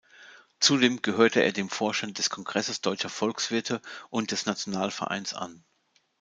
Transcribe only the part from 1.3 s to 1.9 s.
er dem